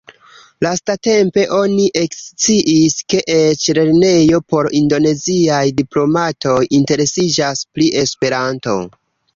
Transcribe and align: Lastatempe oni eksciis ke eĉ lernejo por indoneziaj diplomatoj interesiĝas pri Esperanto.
Lastatempe 0.65 1.43
oni 1.57 1.85
eksciis 2.01 2.95
ke 3.15 3.21
eĉ 3.35 3.67
lernejo 3.79 4.41
por 4.55 4.71
indoneziaj 4.83 5.63
diplomatoj 5.83 6.59
interesiĝas 6.81 7.65
pri 7.73 7.97
Esperanto. 8.05 8.81